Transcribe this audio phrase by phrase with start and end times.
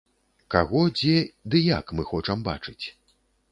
[0.55, 1.13] Каго, дзе
[1.53, 2.85] ды як мы хочам бачыць.